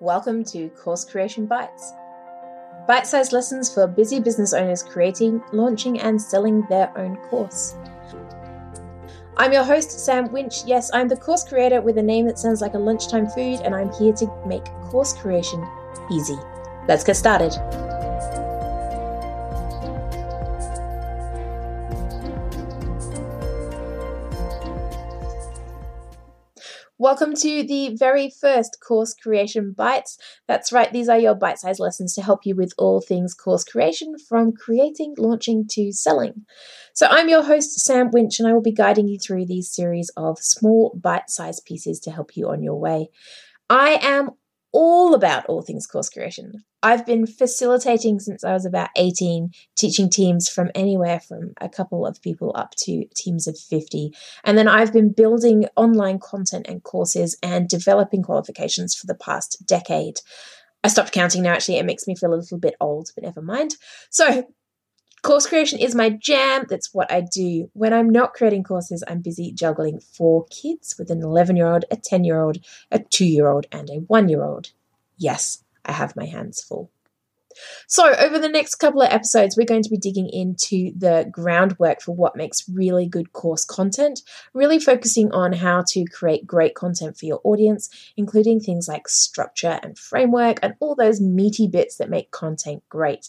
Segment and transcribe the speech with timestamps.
[0.00, 1.92] Welcome to Course Creation Bites.
[2.86, 7.74] Bite sized lessons for busy business owners creating, launching, and selling their own course.
[9.38, 10.64] I'm your host, Sam Winch.
[10.64, 13.74] Yes, I'm the course creator with a name that sounds like a lunchtime food, and
[13.74, 15.66] I'm here to make course creation
[16.12, 16.38] easy.
[16.86, 17.87] Let's get started.
[27.00, 30.18] Welcome to the very first Course Creation Bites.
[30.48, 33.62] That's right, these are your bite sized lessons to help you with all things course
[33.62, 36.44] creation from creating, launching to selling.
[36.94, 40.10] So, I'm your host, Sam Winch, and I will be guiding you through these series
[40.16, 43.10] of small bite sized pieces to help you on your way.
[43.70, 44.30] I am
[44.72, 46.64] all about all things course creation.
[46.82, 52.06] I've been facilitating since I was about 18, teaching teams from anywhere from a couple
[52.06, 54.12] of people up to teams of 50.
[54.44, 59.64] And then I've been building online content and courses and developing qualifications for the past
[59.66, 60.20] decade.
[60.84, 61.78] I stopped counting now, actually.
[61.78, 63.74] It makes me feel a little bit old, but never mind.
[64.10, 64.46] So,
[65.28, 66.64] Course creation is my jam.
[66.70, 67.68] That's what I do.
[67.74, 71.84] When I'm not creating courses, I'm busy juggling four kids with an 11 year old,
[71.90, 72.56] a 10 year old,
[72.90, 74.72] a 2 year old, and a 1 year old.
[75.18, 76.90] Yes, I have my hands full.
[77.86, 82.00] So, over the next couple of episodes, we're going to be digging into the groundwork
[82.00, 84.22] for what makes really good course content,
[84.54, 89.78] really focusing on how to create great content for your audience, including things like structure
[89.82, 93.28] and framework and all those meaty bits that make content great.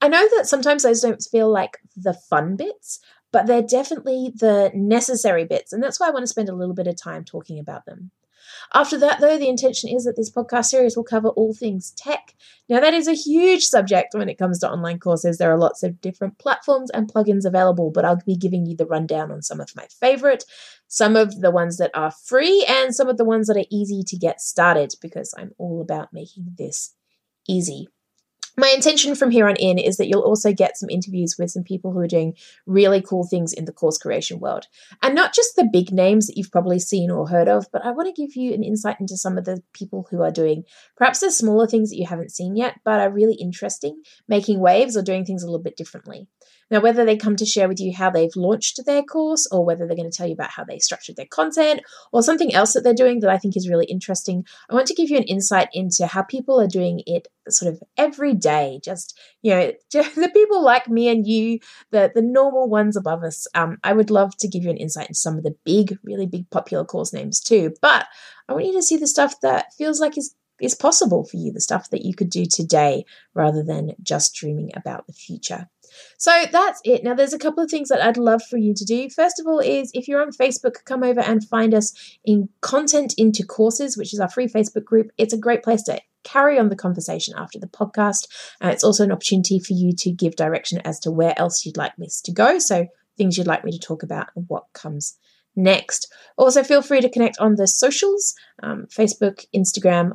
[0.00, 3.00] I know that sometimes those don't feel like the fun bits,
[3.32, 5.72] but they're definitely the necessary bits.
[5.72, 8.10] And that's why I want to spend a little bit of time talking about them.
[8.74, 12.34] After that, though, the intention is that this podcast series will cover all things tech.
[12.68, 15.38] Now, that is a huge subject when it comes to online courses.
[15.38, 18.86] There are lots of different platforms and plugins available, but I'll be giving you the
[18.86, 20.44] rundown on some of my favorite,
[20.88, 24.02] some of the ones that are free, and some of the ones that are easy
[24.06, 26.94] to get started because I'm all about making this
[27.48, 27.88] easy
[28.56, 31.62] my intention from here on in is that you'll also get some interviews with some
[31.62, 32.34] people who are doing
[32.66, 34.66] really cool things in the course creation world.
[35.02, 37.90] And not just the big names that you've probably seen or heard of, but I
[37.90, 40.64] want to give you an insight into some of the people who are doing
[40.96, 44.96] perhaps the smaller things that you haven't seen yet, but are really interesting, making waves
[44.96, 46.26] or doing things a little bit differently.
[46.70, 49.86] Now, whether they come to share with you how they've launched their course, or whether
[49.86, 51.80] they're going to tell you about how they structured their content,
[52.12, 54.94] or something else that they're doing that I think is really interesting, I want to
[54.94, 58.80] give you an insight into how people are doing it sort of every day.
[58.82, 61.60] Just, you know, the people like me and you,
[61.90, 63.46] the, the normal ones above us.
[63.54, 66.26] Um, I would love to give you an insight into some of the big, really
[66.26, 67.74] big popular course names too.
[67.80, 68.06] But
[68.48, 71.52] I want you to see the stuff that feels like is is possible for you,
[71.52, 75.68] the stuff that you could do today rather than just dreaming about the future.
[76.18, 77.04] So that's it.
[77.04, 79.08] Now, there's a couple of things that I'd love for you to do.
[79.08, 81.94] First of all, is if you're on Facebook, come over and find us
[82.24, 85.10] in Content into Courses, which is our free Facebook group.
[85.18, 88.26] It's a great place to carry on the conversation after the podcast.
[88.60, 91.76] And it's also an opportunity for you to give direction as to where else you'd
[91.76, 92.58] like this to go.
[92.58, 95.16] So, things you'd like me to talk about and what comes
[95.54, 96.12] next.
[96.36, 100.12] Also, feel free to connect on the socials um, Facebook, Instagram.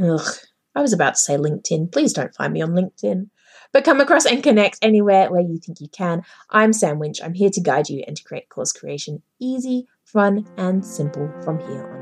[0.00, 0.36] Ugh,
[0.74, 1.92] I was about to say LinkedIn.
[1.92, 3.28] Please don't find me on LinkedIn
[3.72, 6.22] but come across and connect anywhere where you think you can.
[6.50, 7.20] I'm Sam Winch.
[7.22, 11.58] I'm here to guide you and to create course creation easy, fun, and simple from
[11.60, 12.01] here on